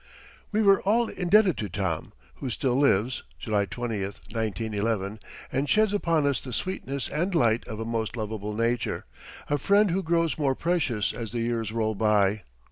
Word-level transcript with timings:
We 0.51 0.63
were 0.63 0.81
all 0.81 1.09
indebted 1.09 1.57
to 1.57 1.69
Tom, 1.69 2.13
who 2.37 2.49
still 2.49 2.75
lives 2.75 3.21
(July 3.37 3.65
20, 3.65 4.01
1911) 4.03 5.19
and 5.51 5.69
sheds 5.69 5.93
upon 5.93 6.25
us 6.25 6.39
the 6.39 6.51
sweetness 6.51 7.07
and 7.09 7.35
light 7.35 7.67
of 7.67 7.79
a 7.79 7.85
most 7.85 8.17
lovable 8.17 8.55
nature, 8.55 9.05
a 9.47 9.59
friend 9.59 9.91
who 9.91 10.01
grows 10.01 10.39
more 10.39 10.55
precious 10.55 11.13
as 11.13 11.31
the 11.33 11.41
years 11.41 11.71
roll 11.71 11.93
by. 11.93 12.41